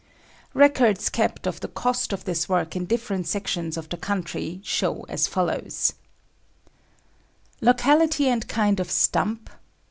[0.55, 5.03] Records kept of the cost of this work in different sections of the country show
[5.03, 5.93] as follows:
[7.61, 9.51] Locality and Kind of Stump.